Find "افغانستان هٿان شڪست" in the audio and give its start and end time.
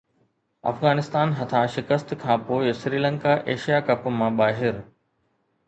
0.71-2.13